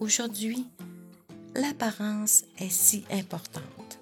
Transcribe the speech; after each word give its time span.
Aujourd'hui, 0.00 0.64
l'apparence 1.56 2.44
est 2.56 2.70
si 2.70 3.04
importante. 3.10 3.98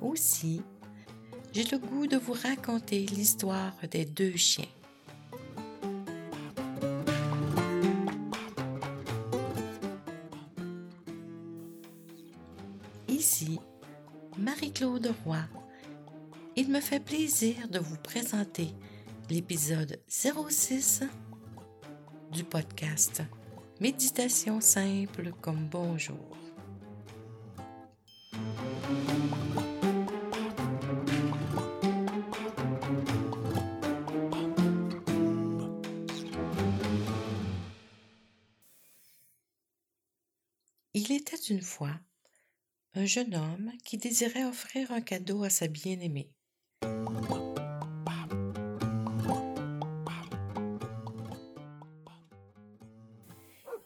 Aussi, 0.00 0.62
j'ai 1.52 1.64
le 1.64 1.76
goût 1.76 2.06
de 2.06 2.16
vous 2.16 2.32
raconter 2.32 3.04
l'histoire 3.04 3.74
des 3.90 4.06
deux 4.06 4.34
chiens. 4.34 4.64
Ici, 13.08 13.60
Marie-Claude 14.38 15.14
Roy. 15.26 15.36
Il 16.58 16.70
me 16.70 16.80
fait 16.80 17.00
plaisir 17.00 17.68
de 17.68 17.78
vous 17.78 17.98
présenter 17.98 18.68
l'épisode 19.28 20.00
06 20.08 21.02
du 22.32 22.44
podcast 22.44 23.22
Méditation 23.78 24.62
simple 24.62 25.32
comme 25.42 25.68
bonjour. 25.68 26.16
Il 40.94 41.12
était 41.12 41.36
une 41.50 41.60
fois 41.60 42.00
un 42.94 43.04
jeune 43.04 43.34
homme 43.34 43.70
qui 43.84 43.98
désirait 43.98 44.46
offrir 44.46 44.90
un 44.90 45.02
cadeau 45.02 45.44
à 45.44 45.50
sa 45.50 45.68
bien-aimée. 45.68 46.30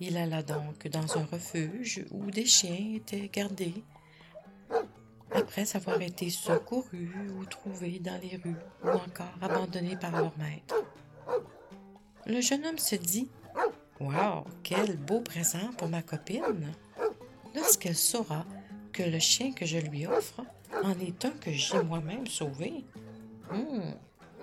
Il 0.02 0.16
alla 0.16 0.42
donc 0.42 0.88
dans 0.88 1.18
un 1.18 1.24
refuge 1.24 2.04
où 2.10 2.30
des 2.30 2.46
chiens 2.46 2.94
étaient 2.96 3.28
gardés 3.32 3.84
après 5.32 5.76
avoir 5.76 6.00
été 6.00 6.30
secourus 6.30 7.30
ou 7.38 7.44
trouvés 7.44 7.98
dans 7.98 8.18
les 8.20 8.36
rues 8.36 8.56
ou 8.82 8.88
encore 8.88 9.32
abandonnés 9.41 9.96
par 9.96 10.10
leur 10.12 10.36
maître. 10.38 10.74
Le 12.26 12.41
jeune 12.41 12.66
homme 12.66 12.78
se 12.78 12.96
dit 12.96 13.28
Wow, 14.00 14.44
quel 14.62 14.96
beau 14.96 15.20
présent 15.20 15.70
pour 15.76 15.88
ma 15.88 16.02
copine! 16.02 16.72
Lorsqu'elle 17.54 17.96
saura 17.96 18.44
que 18.92 19.02
le 19.02 19.18
chien 19.18 19.52
que 19.52 19.66
je 19.66 19.78
lui 19.78 20.06
offre 20.06 20.42
en 20.82 20.98
est 20.98 21.24
un 21.24 21.30
que 21.30 21.52
j'ai 21.52 21.82
moi-même 21.82 22.26
sauvé. 22.26 22.84
Hmm, 23.52 23.94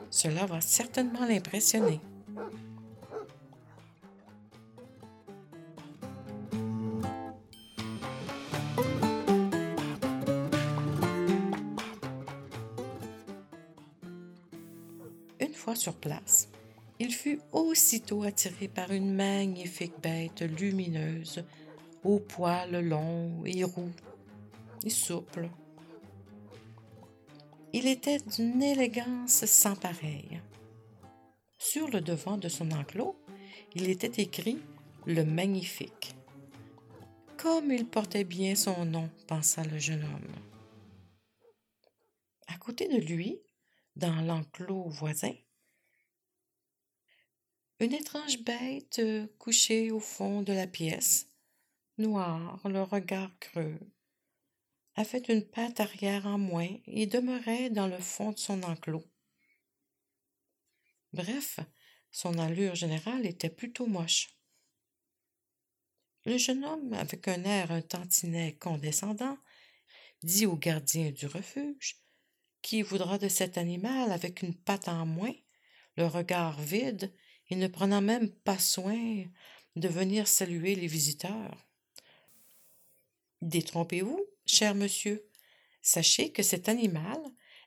cela 0.10 0.46
va 0.46 0.60
certainement 0.60 1.26
l'impressionner. 1.26 2.02
Une 15.40 15.54
fois 15.54 15.76
sur 15.76 15.94
place, 15.94 16.50
il 17.00 17.14
fut 17.14 17.40
aussitôt 17.52 18.24
attiré 18.24 18.68
par 18.68 18.92
une 18.92 19.14
magnifique 19.14 19.94
bête 20.02 20.42
lumineuse, 20.42 21.46
aux 22.04 22.20
poils 22.20 22.82
longs 22.82 23.44
et 23.46 23.64
roux 23.64 23.92
et 24.84 24.90
souple. 24.90 25.50
Il 27.80 27.86
était 27.86 28.18
d'une 28.18 28.64
élégance 28.64 29.46
sans 29.46 29.76
pareille. 29.76 30.42
Sur 31.60 31.88
le 31.90 32.02
devant 32.02 32.36
de 32.36 32.50
son 32.50 32.72
enclos, 32.72 33.16
il 33.76 33.88
était 33.88 34.20
écrit 34.20 34.58
Le 35.06 35.24
Magnifique. 35.24 36.16
Comme 37.38 37.72
il 37.72 37.86
portait 37.86 38.24
bien 38.24 38.56
son 38.56 38.84
nom, 38.84 39.12
pensa 39.28 39.64
le 39.64 39.78
jeune 39.78 40.04
homme. 40.04 40.36
À 42.48 42.58
côté 42.58 42.88
de 42.88 42.98
lui, 42.98 43.40
dans 43.96 44.22
l'enclos 44.22 44.90
voisin, 44.90 45.36
une 47.80 47.94
étrange 47.94 48.40
bête 48.40 49.04
couchée 49.38 49.92
au 49.92 50.00
fond 50.00 50.42
de 50.42 50.52
la 50.52 50.66
pièce, 50.66 51.28
noire, 52.00 52.60
le 52.68 52.82
regard 52.82 53.38
creux, 53.40 53.78
avait 54.98 55.24
une 55.30 55.46
patte 55.46 55.80
arrière 55.80 56.26
en 56.26 56.40
moins 56.40 56.76
et 56.88 57.06
demeurait 57.06 57.70
dans 57.70 57.88
le 57.88 58.00
fond 58.00 58.32
de 58.32 58.40
son 58.40 58.64
enclos. 58.64 59.06
Bref, 61.14 61.60
son 62.10 62.38
allure 62.40 62.74
générale 62.74 63.28
était 63.28 63.52
plutôt 63.52 63.86
moche. 63.86 64.36
Le 66.26 66.38
jeune 66.40 66.66
homme, 66.66 66.94
avec 66.94 67.28
un 67.28 67.44
air 67.44 67.72
un 67.72 67.82
tantinet 67.82 68.56
condescendant, 68.56 69.38
dit 70.24 70.48
au 70.48 70.58
gardien 70.58 71.12
du 71.12 71.28
refuge 71.28 71.98
Qui 72.64 72.82
voudra 72.82 73.20
de 73.20 73.30
cet 73.30 73.60
animal 73.60 74.12
avec 74.12 74.42
une 74.42 74.56
patte 74.56 74.88
en 74.88 75.06
moins, 75.06 75.34
le 75.96 76.08
regard 76.08 76.60
vide 76.60 77.14
et 77.50 77.56
ne 77.56 77.68
prenant 77.68 78.02
même 78.02 78.30
pas 78.30 78.58
soin 78.58 79.26
de 79.76 79.88
venir 79.88 80.28
saluer 80.28 80.74
les 80.74 80.88
visiteurs 80.88 81.68
Détrompez-vous, 83.44 84.27
cher 84.48 84.76
monsieur, 84.76 85.30
sachez 85.82 86.32
que 86.32 86.44
cet 86.44 86.70
animal 86.70 87.20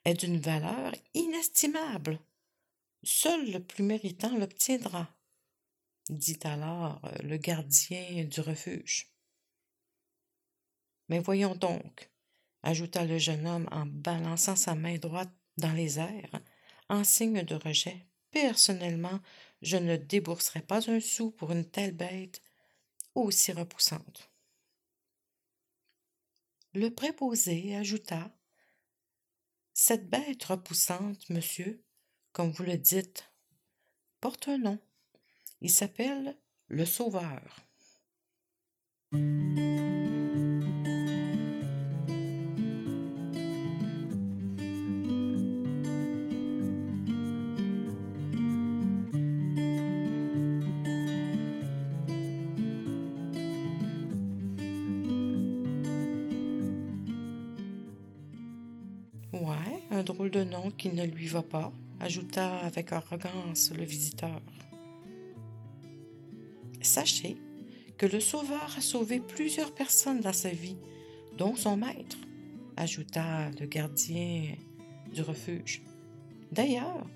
est 0.04 0.14
d'une 0.14 0.38
valeur 0.38 0.92
inestimable. 1.14 2.18
Seul 3.02 3.52
le 3.52 3.60
plus 3.60 3.84
méritant 3.84 4.36
l'obtiendra, 4.36 5.08
dit 6.08 6.38
alors 6.42 7.00
euh, 7.04 7.22
le 7.22 7.36
gardien 7.36 8.24
du 8.24 8.41
refuge. 8.41 9.12
Mais 11.08 11.18
voyons 11.18 11.54
donc, 11.54 12.10
ajouta 12.62 13.04
le 13.04 13.18
jeune 13.18 13.47
homme 13.47 13.68
en 13.70 13.86
balançant 13.86 14.56
sa 14.56 14.74
main 14.74 14.97
droite 14.98 15.32
dans 15.56 15.72
les 15.72 15.98
airs, 15.98 16.41
en 16.88 17.04
signe 17.04 17.42
de 17.42 17.54
rejet. 17.54 18.06
Personnellement, 18.30 19.20
je 19.62 19.76
ne 19.76 19.97
débourserai 19.97 20.60
pas 20.60 20.91
un 20.91 21.00
sou 21.00 21.30
pour 21.30 21.52
une 21.52 21.68
telle 21.68 21.97
bête 21.97 22.42
aussi 23.14 23.52
repoussante. 23.52 24.29
Le 26.72 26.88
préposé 26.88 27.75
ajouta 27.75 28.32
Cette 29.72 30.08
bête 30.08 30.44
repoussante, 30.44 31.28
monsieur, 31.28 31.82
comme 32.32 32.53
vous 32.53 32.62
le 32.62 32.78
dites, 32.78 33.32
porte 34.20 34.47
un 34.47 34.58
nom. 34.58 34.78
Il 35.60 35.70
s'appelle 35.70 36.38
le 36.69 36.84
Sauveur. 36.84 37.56
Un 60.00 60.02
drôle 60.02 60.30
de 60.30 60.44
nom 60.44 60.70
qui 60.70 60.88
ne 60.88 61.04
lui 61.04 61.26
va 61.26 61.42
pas, 61.42 61.70
ajouta 62.00 62.56
avec 62.60 62.91
arrogance 62.91 63.70
le 63.76 63.84
visiteur. 63.84 64.41
Sachez 66.80 67.36
que 67.98 68.06
le 68.06 68.18
Sauveur 68.18 68.74
a 68.78 68.80
sauvé 68.80 69.20
plusieurs 69.20 69.74
personnes 69.74 70.20
dans 70.20 70.32
sa 70.32 70.48
vie, 70.48 70.78
dont 71.36 71.54
son 71.54 71.76
maître, 71.76 72.16
ajouta 72.78 73.50
le 73.60 73.66
gardien 73.66 74.54
du 75.12 75.20
refuge. 75.20 75.82
D'ailleurs, 76.50 77.06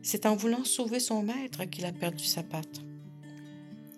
c'est 0.00 0.24
en 0.24 0.36
voulant 0.36 0.62
sauver 0.62 1.00
son 1.00 1.24
maître 1.24 1.64
qu'il 1.64 1.86
a 1.86 1.92
perdu 1.92 2.24
sa 2.24 2.44
patte. 2.44 2.82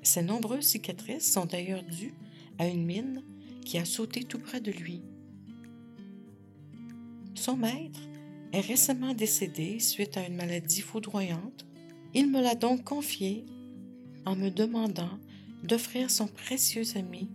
Ses 0.02 0.22
nombreuses 0.22 0.64
cicatrices 0.64 1.30
sont 1.30 1.44
d'ailleurs 1.44 1.82
dues 1.82 2.14
à 2.58 2.66
une 2.66 2.86
mine 2.86 3.22
qui 3.66 3.76
a 3.76 3.84
sauté 3.84 4.24
tout 4.24 4.38
près 4.38 4.62
de 4.62 4.72
lui 4.72 5.02
son 7.40 7.56
maître 7.56 8.00
est 8.52 8.60
récemment 8.60 9.14
décédé 9.14 9.78
suite 9.78 10.16
à 10.16 10.26
une 10.26 10.36
maladie 10.36 10.80
foudroyante. 10.80 11.66
Il 12.14 12.30
me 12.30 12.40
l'a 12.40 12.54
donc 12.54 12.84
confié 12.84 13.44
en 14.26 14.36
me 14.36 14.50
demandant 14.50 15.18
d'offrir 15.62 16.10
son 16.10 16.26
précieux 16.26 16.84
ami 16.96 17.28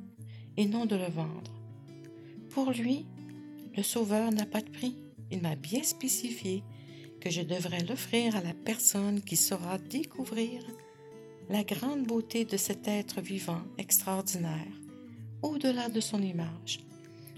et 0.58 0.66
non 0.66 0.86
de 0.86 0.96
le 0.96 1.10
vendre. 1.10 1.52
Pour 2.50 2.72
lui, 2.72 3.06
le 3.76 3.84
sauveur 3.84 4.32
n'a 4.32 4.46
pas 4.46 4.62
de 4.62 4.70
prix. 4.70 4.96
Il 5.32 5.42
m'a 5.42 5.56
bien 5.56 5.84
spécifié 5.84 6.64
que 7.20 7.30
je 7.30 7.42
devrais 7.42 7.84
l'offrir 7.84 8.36
à 8.36 8.42
la 8.42 8.54
personne 8.54 9.22
qui 9.22 9.36
saura 9.36 9.78
découvrir 9.78 10.62
la 11.50 11.64
grande 11.64 12.04
beauté 12.04 12.46
de 12.46 12.58
cet 12.58 12.88
être 12.88 13.22
vivant 13.22 13.62
extraordinaire, 13.78 14.72
au-delà 15.42 15.90
de 15.90 16.00
son 16.00 16.22
image, 16.22 16.80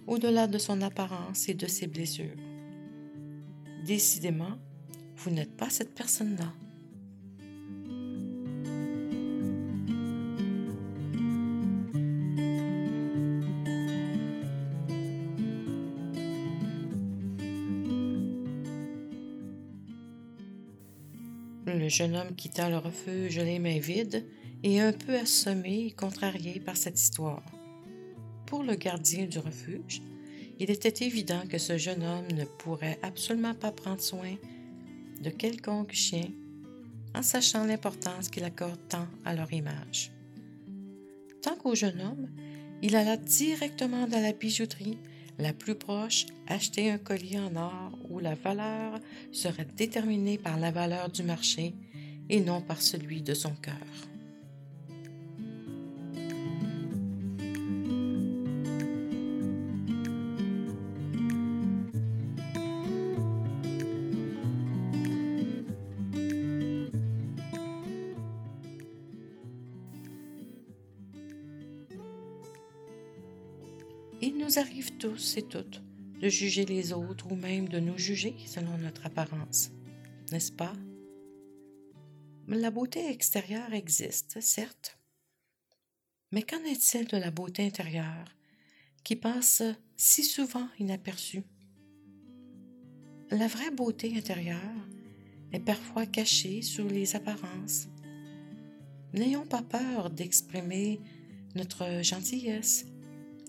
au-delà 0.06 0.48
de 0.48 0.58
son 0.58 0.82
apparence 0.82 1.50
et 1.50 1.54
de 1.54 1.68
ses 1.68 1.88
blessures. 1.88 2.47
Décidément, 3.88 4.60
vous 5.16 5.32
n'êtes 5.32 5.56
pas 5.56 5.70
cette 5.70 5.96
personne-là. 5.96 6.52
Le 21.66 21.88
jeune 21.88 22.18
homme 22.18 22.36
quitta 22.36 22.70
le 22.70 22.80
refuge 22.80 23.40
les 23.40 23.60
mains 23.60 23.80
vides 23.80 24.28
et 24.64 24.82
un 24.82 24.92
peu 24.92 25.16
assommé 25.18 25.86
et 25.86 25.92
contrarié 25.92 26.60
par 26.60 26.76
cette 26.76 27.00
histoire. 27.00 27.42
Pour 28.48 28.64
le 28.64 28.76
gardien 28.76 29.28
du 29.28 29.40
refuge, 29.40 30.02
il 30.60 30.72
était 30.72 31.06
évident 31.06 31.42
que 31.48 31.58
ce 31.58 31.78
jeune 31.78 32.04
homme 32.04 32.32
ne 32.34 32.46
pourrait 32.46 33.00
absolument 33.04 33.54
pas 33.54 33.72
prendre 33.72 34.02
soin 34.02 34.36
de 35.22 35.30
quelconque 35.30 35.94
chien 35.94 36.30
en 37.16 37.22
sachant 37.22 37.66
l'importance 37.66 38.30
qu'il 38.30 38.44
accorde 38.44 38.80
tant 38.90 39.08
à 39.26 39.34
leur 39.34 39.52
image. 39.54 40.12
Tant 41.42 41.56
qu'au 41.56 41.76
jeune 41.76 42.02
homme, 42.02 42.30
il 42.82 42.96
alla 42.96 43.18
directement 43.18 44.08
dans 44.08 44.22
la 44.22 44.34
bijouterie 44.34 44.98
la 45.40 45.54
plus 45.54 45.76
proche 45.76 46.26
acheter 46.48 46.90
un 46.90 46.98
collier 46.98 47.40
en 47.40 47.56
or 47.56 47.92
où 48.10 48.20
la 48.20 48.36
valeur 48.36 49.00
serait 49.32 49.68
déterminée 49.76 50.38
par 50.38 50.60
la 50.60 50.72
valeur 50.72 51.10
du 51.10 51.24
marché 51.24 51.74
et 52.30 52.42
non 52.42 52.62
par 52.62 52.82
celui 52.82 53.22
de 53.22 53.34
son 53.34 53.54
cœur. 53.56 53.74
Tous 74.98 75.38
et 75.38 75.44
toutes 75.44 75.82
de 76.20 76.30
juger 76.30 76.66
les 76.66 76.94
autres 76.94 77.32
ou 77.32 77.36
même 77.36 77.70
de 77.70 77.80
nous 77.80 77.98
juger 77.98 78.36
selon 78.46 78.78
notre 78.78 79.06
apparence, 79.06 79.72
n'est-ce 80.32 80.52
pas? 80.52 80.74
La 82.48 82.72
beauté 82.72 83.10
extérieure 83.10 83.74
existe, 83.74 84.42
certes, 84.42 84.98
mais 86.32 86.42
qu'en 86.42 86.64
est-il 86.64 87.08
de 87.08 87.18
la 87.18 87.32
beauté 87.32 87.66
intérieure 87.66 88.36
qui 89.04 89.16
passe 89.16 89.64
si 89.96 90.24
souvent 90.24 90.68
inaperçue? 90.80 91.44
La 93.30 93.48
vraie 93.48 93.72
beauté 93.72 94.18
intérieure 94.18 94.88
est 95.52 95.60
parfois 95.60 96.06
cachée 96.06 96.62
sous 96.62 96.88
les 96.88 97.16
apparences. 97.16 97.88
N'ayons 99.14 99.46
pas 99.46 99.62
peur 99.62 100.10
d'exprimer 100.10 101.00
notre 101.56 102.02
gentillesse, 102.02 102.86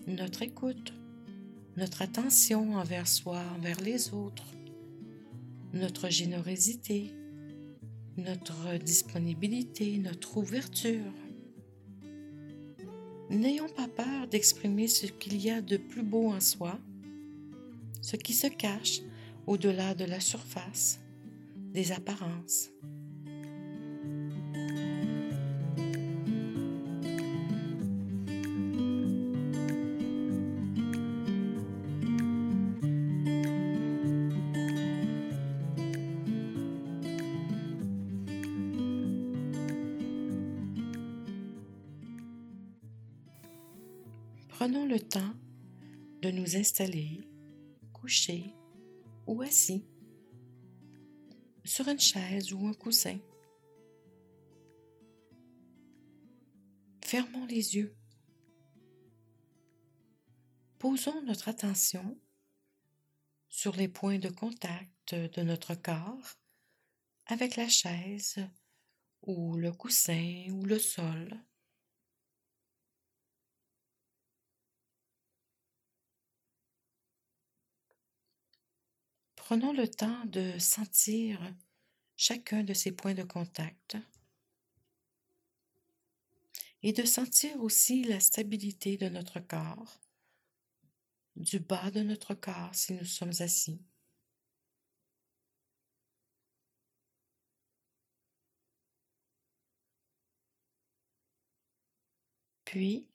notre 0.07 0.43
écoute, 0.43 0.93
notre 1.79 2.03
attention 2.03 2.75
envers 2.75 3.07
soi, 3.07 3.41
envers 3.57 3.81
les 3.81 4.13
autres, 4.13 4.53
notre 5.73 6.09
générosité, 6.09 7.13
notre 8.17 8.79
disponibilité, 8.83 9.97
notre 9.99 10.39
ouverture. 10.39 11.13
N'ayons 13.31 13.69
pas 13.69 13.87
peur 13.87 14.27
d'exprimer 14.29 14.89
ce 14.89 15.07
qu'il 15.07 15.41
y 15.41 15.51
a 15.51 15.61
de 15.61 15.77
plus 15.77 16.03
beau 16.03 16.33
en 16.33 16.41
soi, 16.41 16.77
ce 18.03 18.17
qui 18.17 18.35
se 18.35 18.49
cache 18.49 19.03
au-delà 19.47 19.95
de 19.95 20.05
la 20.05 20.19
surface, 20.19 20.99
des 21.57 21.93
apparences. 21.93 22.71
De 46.21 46.31
nous 46.31 46.57
installer, 46.57 47.29
couchés 47.93 48.55
ou 49.27 49.43
assis, 49.43 49.85
sur 51.65 51.87
une 51.89 52.01
chaise 52.01 52.53
ou 52.53 52.67
un 52.67 52.75
coussin. 52.75 53.19
Fermons 57.05 57.47
les 57.47 57.77
yeux. 57.77 57.95
Posons 60.79 61.23
notre 61.23 61.49
attention 61.49 62.19
sur 63.49 63.75
les 63.77 63.89
points 63.89 64.19
de 64.19 64.29
contact 64.29 65.15
de 65.15 65.43
notre 65.43 65.75
corps 65.75 66.37
avec 67.27 67.57
la 67.57 67.69
chaise 67.69 68.37
ou 69.23 69.57
le 69.57 69.73
coussin 69.73 70.47
ou 70.51 70.65
le 70.65 70.79
sol. 70.79 71.39
Prenons 79.49 79.73
le 79.73 79.89
temps 79.89 80.27
de 80.27 80.59
sentir 80.59 81.41
chacun 82.17 82.63
de 82.63 82.75
ces 82.75 82.93
points 82.93 83.15
de 83.15 83.23
contact 83.23 83.97
et 86.83 86.93
de 86.93 87.03
sentir 87.07 87.59
aussi 87.63 88.05
la 88.05 88.21
stabilité 88.21 88.99
de 88.99 89.09
notre 89.09 89.41
corps, 89.41 90.03
du 91.35 91.61
bas 91.61 91.91
de 91.91 92.03
notre 92.03 92.35
corps 92.35 92.75
si 92.75 92.93
nous 92.93 93.07
sommes 93.07 93.33
assis. 93.39 93.81
Puis, 102.67 103.09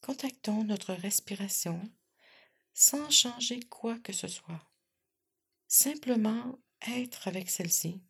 contactons 0.00 0.64
notre 0.64 0.94
respiration 0.94 1.80
sans 2.74 3.08
changer 3.08 3.60
quoi 3.60 3.96
que 4.00 4.12
ce 4.12 4.26
soit 4.26 4.69
simplement 5.70 6.58
être 6.88 7.28
avec 7.28 7.48
celle-ci, 7.48 8.02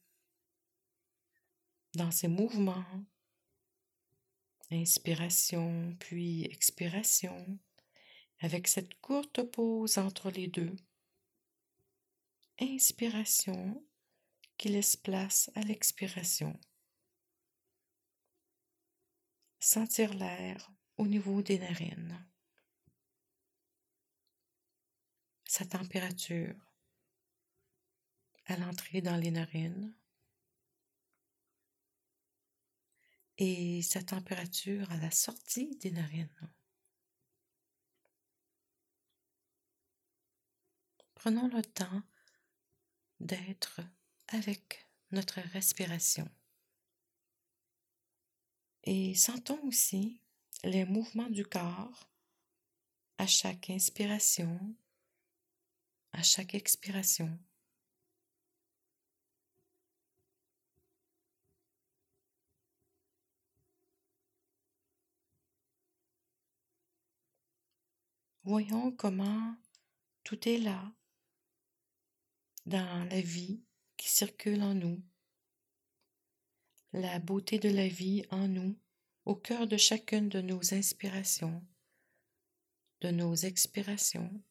dans 1.95 2.11
ses 2.11 2.27
mouvements, 2.27 3.05
inspiration 4.71 5.95
puis 6.01 6.45
expiration, 6.47 7.59
avec 8.39 8.67
cette 8.67 8.99
courte 9.01 9.43
pause 9.43 9.99
entre 9.99 10.31
les 10.31 10.47
deux. 10.47 10.75
Inspiration 12.59 13.85
qui 14.57 14.71
laisse 14.71 14.97
place 14.97 15.51
à 15.55 15.61
l'expiration. 15.61 16.59
Sentir 19.59 20.15
l'air 20.15 20.73
au 20.97 21.07
niveau 21.07 21.43
des 21.43 21.59
narines. 21.59 22.27
Sa 25.45 25.67
température 25.67 26.70
à 28.51 28.57
l'entrée 28.57 29.01
dans 29.01 29.17
les 29.17 29.31
narines 29.31 29.95
et 33.39 33.81
sa 33.83 34.03
température 34.03 34.91
à 34.91 34.97
la 34.99 35.11
sortie 35.11 35.77
des 35.77 35.91
narines. 35.91 36.29
Prenons 41.15 41.49
le 41.49 41.63
temps 41.63 42.03
d'être 43.21 43.81
avec 44.29 44.89
notre 45.11 45.41
respiration. 45.41 46.29
Et 48.85 49.15
sentons 49.15 49.63
aussi 49.65 50.21
les 50.65 50.85
mouvements 50.85 51.31
du 51.31 51.45
corps 51.45 52.11
à 53.19 53.27
chaque 53.27 53.71
inspiration, 53.71 54.75
à 56.13 56.23
chaque 56.23 56.55
expiration. 56.55 57.39
Voyons 68.53 68.91
comment 68.91 69.55
tout 70.25 70.49
est 70.49 70.59
là, 70.59 70.93
dans 72.67 73.05
la 73.09 73.21
vie 73.21 73.63
qui 73.97 74.09
circule 74.11 74.61
en 74.65 74.75
nous, 74.75 75.01
la 76.93 77.21
beauté 77.21 77.61
de 77.61 77.69
la 77.69 77.87
vie 77.87 78.25
en 78.31 78.49
nous, 78.49 78.77
au 79.25 79.37
cœur 79.37 79.69
de 79.69 79.77
chacune 79.77 80.29
de 80.29 80.41
nos 80.41 80.75
inspirations, 80.75 81.65
de 83.03 83.13
nos 83.13 83.37
expirations, 83.37 84.43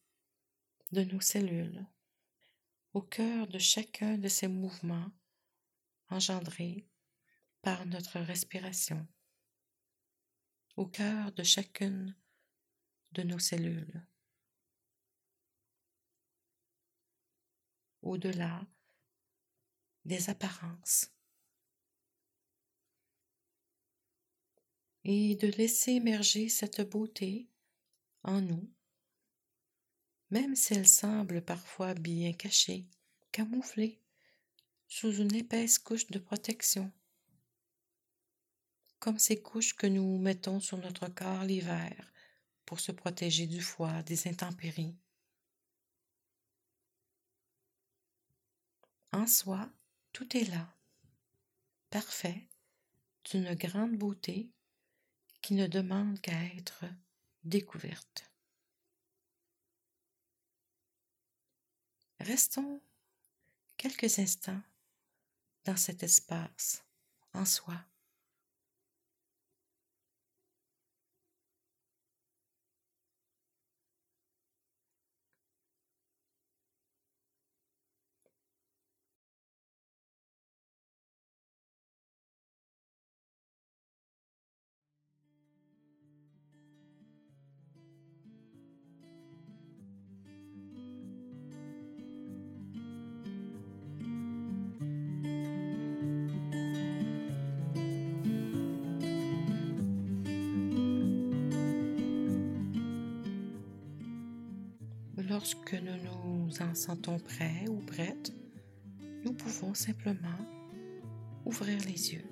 de 0.92 1.04
nos 1.04 1.20
cellules. 1.20 1.86
au 2.94 3.02
cœur 3.02 3.48
de 3.48 3.58
chacun 3.58 4.16
de 4.16 4.28
ces 4.28 4.48
mouvements 4.48 5.12
engendrés 6.08 6.88
par 7.60 7.84
notre 7.84 8.18
respiration, 8.18 9.06
au 10.76 10.86
cœur 10.86 11.32
de 11.32 11.42
chacune 11.42 12.16
de 13.12 13.22
nos 13.22 13.38
cellules, 13.38 14.06
au-delà 18.02 18.66
des 20.04 20.30
apparences, 20.30 21.10
et 25.04 25.34
de 25.36 25.48
laisser 25.48 25.92
émerger 25.92 26.48
cette 26.48 26.82
beauté 26.88 27.48
en 28.22 28.40
nous 28.40 28.70
même 30.30 30.54
si 30.54 30.74
elle 30.74 30.88
semble 30.88 31.42
parfois 31.42 31.94
bien 31.94 32.32
cachée, 32.32 32.86
camouflée, 33.32 34.00
sous 34.86 35.12
une 35.12 35.34
épaisse 35.34 35.78
couche 35.78 36.06
de 36.06 36.18
protection, 36.18 36.90
comme 38.98 39.18
ces 39.18 39.40
couches 39.40 39.74
que 39.74 39.86
nous 39.86 40.18
mettons 40.18 40.60
sur 40.60 40.78
notre 40.78 41.08
corps 41.08 41.44
l'hiver 41.44 42.12
pour 42.70 42.78
se 42.78 42.92
protéger 42.92 43.48
du 43.48 43.60
froid, 43.60 44.00
des 44.04 44.28
intempéries. 44.28 44.96
En 49.10 49.26
soi, 49.26 49.68
tout 50.12 50.36
est 50.36 50.44
là, 50.44 50.72
parfait, 51.90 52.46
d'une 53.24 53.54
grande 53.54 53.96
beauté 53.98 54.52
qui 55.42 55.54
ne 55.54 55.66
demande 55.66 56.20
qu'à 56.20 56.44
être 56.54 56.84
découverte. 57.42 58.30
Restons 62.20 62.80
quelques 63.78 64.20
instants 64.20 64.62
dans 65.64 65.76
cet 65.76 66.04
espace 66.04 66.84
en 67.34 67.44
soi. 67.44 67.84
Lorsque 105.40 105.72
nous 105.72 105.96
nous 105.96 106.62
en 106.62 106.74
sentons 106.74 107.18
prêts 107.18 107.64
ou 107.66 107.76
prêtes, 107.76 108.30
nous 109.24 109.32
pouvons 109.32 109.72
simplement 109.72 110.28
ouvrir 111.46 111.78
les 111.86 112.12
yeux. 112.12 112.26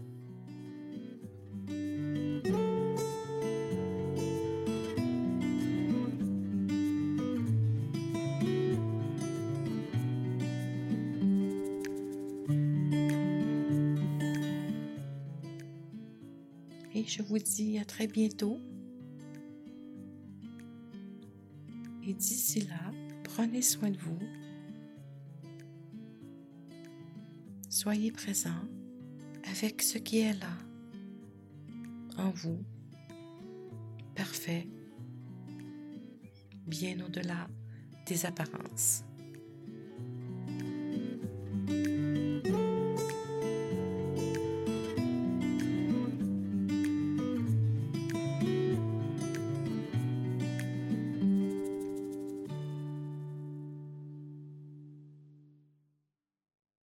Et 16.95 17.05
je 17.07 17.23
vous 17.23 17.38
dis 17.38 17.79
à 17.79 17.87
très 17.87 18.07
bientôt 18.07 18.61
Et 22.09 22.15
d'ici 22.15 22.61
là, 22.62 22.91
prenez 23.38 23.62
soin 23.62 23.90
de 23.92 23.99
vous. 23.99 24.18
Soyez 27.68 28.11
présent 28.11 28.64
avec 29.49 29.80
ce 29.80 29.99
qui 29.99 30.18
est 30.18 30.33
là, 30.33 30.57
en 32.16 32.30
vous, 32.30 32.59
parfait, 34.16 34.66
bien 36.66 36.99
au-delà 36.99 37.47
des 38.07 38.26
apparences. 38.26 39.04